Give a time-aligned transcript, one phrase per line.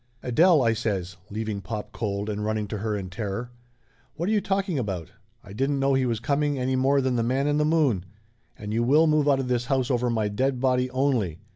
[0.23, 3.51] "Adele!" I says, leaving pop cold, and running to her in terror.
[4.15, 5.11] "What are you talking about?
[5.43, 8.05] I didn't know he was coming any more than the man in the moon!
[8.57, 11.37] And you will move out of this house over my dead body only!